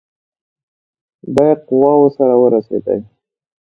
دی 1.35 1.49
قواوو 1.67 2.07
سره 2.17 2.35
ورسېدی. 2.37 2.99